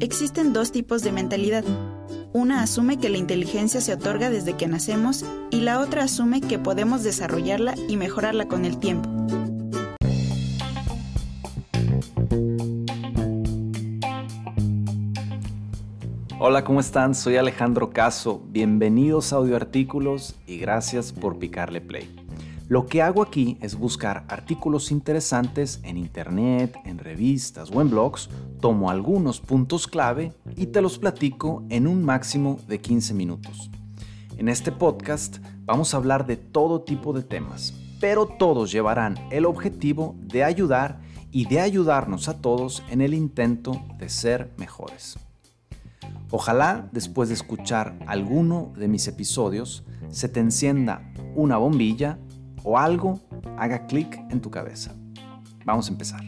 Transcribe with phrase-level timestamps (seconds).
[0.00, 1.62] Existen dos tipos de mentalidad.
[2.32, 6.58] Una asume que la inteligencia se otorga desde que nacemos y la otra asume que
[6.58, 9.10] podemos desarrollarla y mejorarla con el tiempo.
[16.38, 17.14] Hola, ¿cómo están?
[17.14, 18.42] Soy Alejandro Caso.
[18.48, 22.19] Bienvenidos a Audioartículos y gracias por picarle play.
[22.70, 28.30] Lo que hago aquí es buscar artículos interesantes en internet, en revistas o en blogs,
[28.60, 33.72] tomo algunos puntos clave y te los platico en un máximo de 15 minutos.
[34.36, 39.46] En este podcast vamos a hablar de todo tipo de temas, pero todos llevarán el
[39.46, 41.00] objetivo de ayudar
[41.32, 45.18] y de ayudarnos a todos en el intento de ser mejores.
[46.30, 52.20] Ojalá después de escuchar alguno de mis episodios se te encienda una bombilla
[52.64, 53.20] o algo
[53.58, 54.94] haga clic en tu cabeza.
[55.64, 56.22] Vamos a empezar.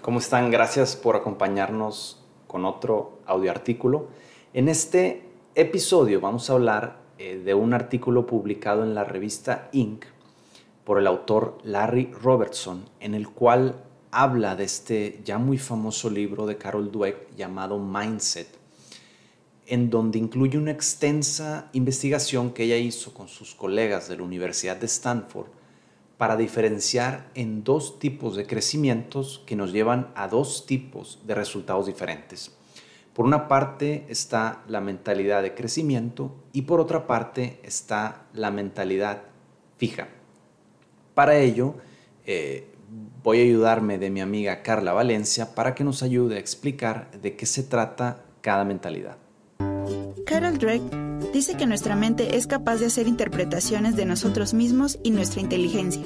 [0.00, 0.50] ¿Cómo están?
[0.50, 4.08] Gracias por acompañarnos con otro audioartículo.
[4.52, 10.04] En este episodio vamos a hablar eh, de un artículo publicado en la revista Inc.
[10.84, 13.76] por el autor Larry Robertson, en el cual
[14.10, 18.61] habla de este ya muy famoso libro de Carol Dweck llamado Mindset
[19.72, 24.76] en donde incluye una extensa investigación que ella hizo con sus colegas de la Universidad
[24.76, 25.46] de Stanford
[26.18, 31.86] para diferenciar en dos tipos de crecimientos que nos llevan a dos tipos de resultados
[31.86, 32.52] diferentes.
[33.14, 39.22] Por una parte está la mentalidad de crecimiento y por otra parte está la mentalidad
[39.78, 40.08] fija.
[41.14, 41.76] Para ello,
[42.26, 42.68] eh,
[43.22, 47.36] voy a ayudarme de mi amiga Carla Valencia para que nos ayude a explicar de
[47.36, 49.16] qué se trata cada mentalidad.
[50.32, 50.82] Carol Dweck
[51.34, 56.02] dice que nuestra mente es capaz de hacer interpretaciones de nosotros mismos y nuestra inteligencia.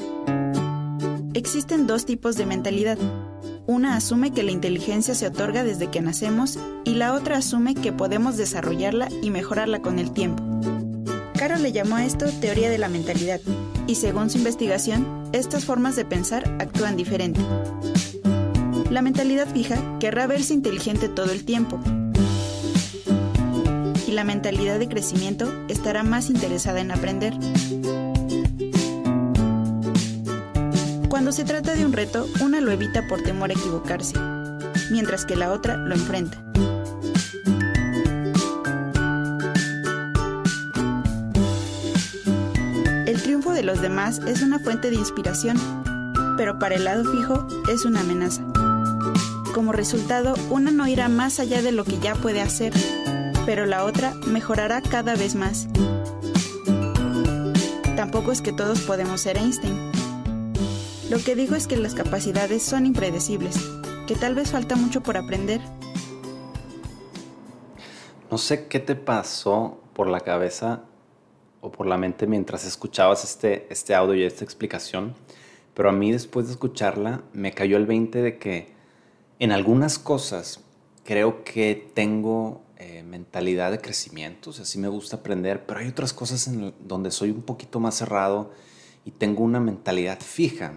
[1.33, 2.99] Existen dos tipos de mentalidad.
[3.69, 7.93] Una asume que la inteligencia se otorga desde que nacemos y la otra asume que
[7.93, 10.43] podemos desarrollarla y mejorarla con el tiempo.
[11.39, 13.41] Carol le llamó a esto teoría de la mentalidad
[13.87, 17.41] y según su investigación, estas formas de pensar actúan diferente.
[18.91, 21.79] La mentalidad fija querrá verse inteligente todo el tiempo,
[24.13, 27.35] la mentalidad de crecimiento estará más interesada en aprender.
[31.09, 34.15] Cuando se trata de un reto, una lo evita por temor a equivocarse,
[34.91, 36.39] mientras que la otra lo enfrenta.
[43.07, 45.57] El triunfo de los demás es una fuente de inspiración,
[46.37, 48.43] pero para el lado fijo es una amenaza.
[49.55, 52.75] Como resultado, una no irá más allá de lo que ya puede hacer
[53.47, 55.69] pero la otra mejorará cada vez más.
[57.95, 59.93] Tampoco es que todos podemos ser Einstein.
[61.09, 63.57] Lo que digo es que las capacidades son impredecibles,
[64.09, 65.61] que tal vez falta mucho por aprender.
[68.31, 70.83] No sé qué te pasó por la cabeza
[71.61, 75.15] o por la mente mientras escuchabas este, este audio y esta explicación,
[75.73, 78.75] pero a mí después de escucharla me cayó el 20 de que
[79.39, 80.61] en algunas cosas
[81.05, 85.89] creo que tengo eh, mentalidad de crecimiento, o sea, sí me gusta aprender, pero hay
[85.89, 88.53] otras cosas en donde soy un poquito más cerrado
[89.07, 90.75] y tengo una mentalidad fija.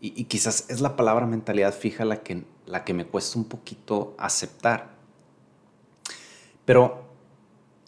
[0.00, 4.14] Y, quizás es la palabra mentalidad fija la que, la que me cuesta un poquito
[4.18, 4.90] aceptar.
[6.64, 7.04] Pero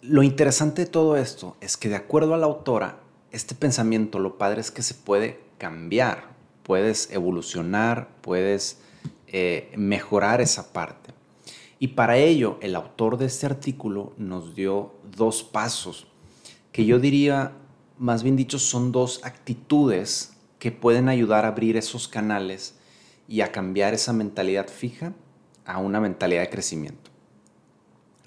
[0.00, 3.00] lo interesante de todo esto es que de acuerdo a la autora,
[3.32, 6.30] este pensamiento, lo padre es que se puede cambiar,
[6.62, 8.78] puedes evolucionar, puedes
[9.26, 11.12] eh, mejorar esa parte.
[11.82, 16.06] Y para ello, el autor de este artículo nos dio dos pasos,
[16.72, 17.52] que yo diría,
[17.98, 22.74] más bien dicho, son dos actitudes que pueden ayudar a abrir esos canales
[23.26, 25.14] y a cambiar esa mentalidad fija
[25.64, 27.10] a una mentalidad de crecimiento.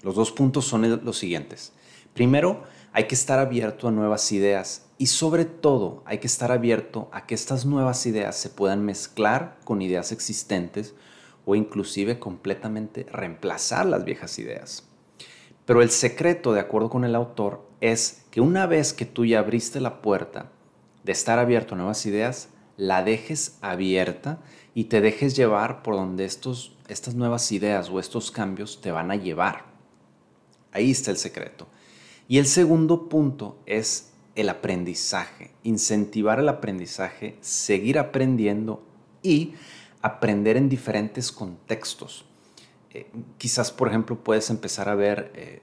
[0.02, 1.72] Los dos puntos son los siguientes.
[2.12, 7.08] Primero, hay que estar abierto a nuevas ideas y sobre todo hay que estar abierto
[7.12, 10.94] a que estas nuevas ideas se puedan mezclar con ideas existentes
[11.44, 14.88] o inclusive completamente reemplazar las viejas ideas.
[15.66, 19.38] Pero el secreto, de acuerdo con el autor, es que una vez que tú ya
[19.38, 20.50] abriste la puerta
[21.04, 24.40] de estar abierto a nuevas ideas, la dejes abierta
[24.74, 29.10] y te dejes llevar por donde estos, estas nuevas ideas o estos cambios te van
[29.10, 29.66] a llevar.
[30.72, 31.68] Ahí está el secreto.
[32.26, 38.82] Y el segundo punto es el aprendizaje, incentivar el aprendizaje, seguir aprendiendo
[39.22, 39.54] y
[40.04, 42.26] aprender en diferentes contextos.
[42.90, 45.62] Eh, quizás, por ejemplo, puedes empezar a ver eh,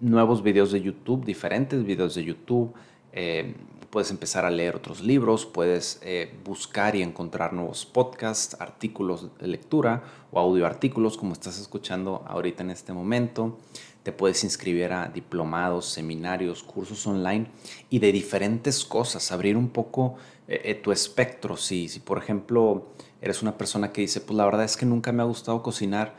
[0.00, 2.72] nuevos videos de YouTube, diferentes videos de YouTube,
[3.16, 3.54] Eh,
[3.94, 9.46] puedes empezar a leer otros libros, puedes eh, buscar y encontrar nuevos podcasts, artículos de
[9.46, 10.02] lectura
[10.32, 13.56] o audio artículos como estás escuchando ahorita en este momento.
[14.02, 17.46] Te puedes inscribir a diplomados, seminarios, cursos online
[17.88, 20.16] y de diferentes cosas, abrir un poco
[20.48, 21.56] eh, tu espectro.
[21.56, 22.88] Si, si, por ejemplo,
[23.22, 26.16] eres una persona que dice, pues la verdad es que nunca me ha gustado cocinar,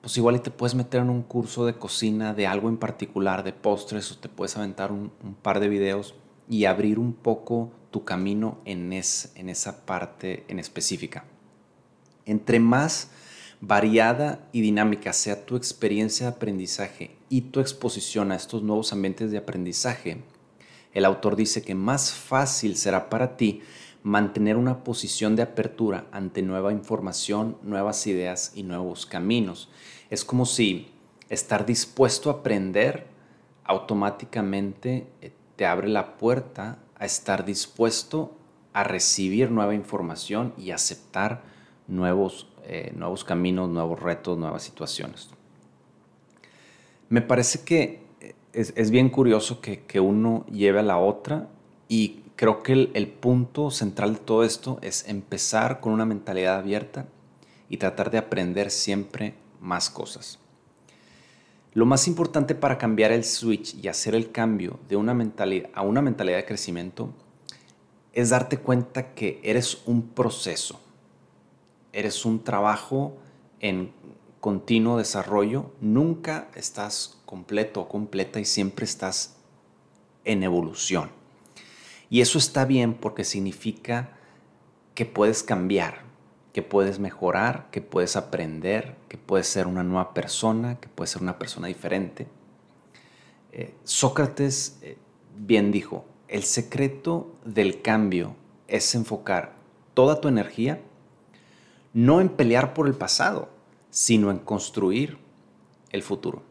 [0.00, 3.44] pues igual y te puedes meter en un curso de cocina de algo en particular,
[3.44, 5.10] de postres, o te puedes aventar un
[5.42, 6.14] par de videos
[6.48, 11.24] y abrir un poco tu camino en, en esa parte en específica.
[12.24, 13.10] Entre más
[13.60, 19.30] variada y dinámica sea tu experiencia de aprendizaje y tu exposición a estos nuevos ambientes
[19.30, 20.22] de aprendizaje,
[20.92, 23.62] el autor dice que más fácil será para ti
[24.02, 29.70] mantener una posición de apertura ante nueva información, nuevas ideas y nuevos caminos.
[30.08, 30.88] Es como si
[31.28, 33.06] estar dispuesto a aprender
[33.64, 38.32] automáticamente eh, te abre la puerta a estar dispuesto
[38.72, 41.42] a recibir nueva información y aceptar
[41.88, 45.30] nuevos, eh, nuevos caminos, nuevos retos, nuevas situaciones.
[47.08, 48.02] Me parece que
[48.52, 51.48] es, bien curioso que, uno lleve a la otra
[51.88, 56.56] y creo que el, el punto central de todo esto es empezar con una mentalidad
[56.56, 57.08] abierta
[57.68, 60.38] y tratar de aprender siempre más cosas.
[61.74, 65.82] Lo más importante para cambiar el switch y hacer el cambio de una mentalidad a
[65.82, 67.12] una mentalidad de crecimiento
[68.12, 70.80] es darte cuenta que eres un proceso,
[71.92, 73.16] eres un trabajo
[73.60, 73.92] en
[74.40, 79.36] continuo desarrollo, nunca estás completo o completa y siempre estás
[80.24, 81.10] en evolución.
[82.10, 84.16] Y eso está bien porque significa
[84.94, 86.07] que puedes cambiar,
[86.52, 91.22] que puedes mejorar, que puedes aprender, que puedes ser una nueva persona, que puedes ser
[91.22, 92.26] una persona diferente.
[93.52, 94.96] Eh, Sócrates eh,
[95.36, 98.34] bien dijo, el secreto del cambio
[98.66, 99.54] es enfocar
[99.94, 100.80] toda tu energía
[101.92, 103.48] no en pelear por el pasado,
[103.90, 105.18] sino en construir
[105.90, 106.42] el futuro.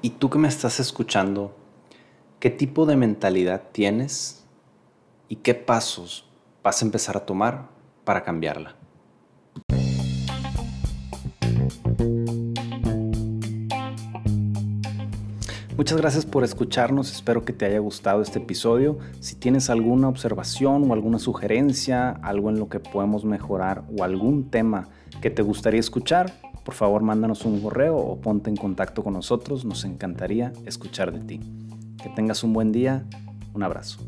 [0.00, 1.54] Y tú que me estás escuchando,
[2.40, 4.46] ¿qué tipo de mentalidad tienes
[5.28, 6.24] y qué pasos
[6.62, 7.68] vas a empezar a tomar
[8.04, 8.77] para cambiarla?
[15.78, 18.98] Muchas gracias por escucharnos, espero que te haya gustado este episodio.
[19.20, 24.50] Si tienes alguna observación o alguna sugerencia, algo en lo que podemos mejorar o algún
[24.50, 24.88] tema
[25.22, 26.32] que te gustaría escuchar,
[26.64, 31.20] por favor mándanos un correo o ponte en contacto con nosotros, nos encantaría escuchar de
[31.20, 31.40] ti.
[32.02, 33.06] Que tengas un buen día,
[33.54, 34.00] un abrazo.